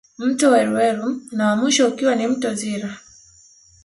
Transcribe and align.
Mto 0.19 0.51
Weruweru 0.51 1.21
na 1.31 1.47
wa 1.47 1.55
mwisho 1.55 1.87
ukiwa 1.87 2.15
ni 2.15 2.27
mto 2.27 2.53
Zira 2.53 2.97